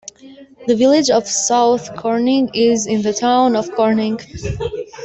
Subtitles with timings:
[0.65, 4.17] The Village of South Corning is in the Town of Corning.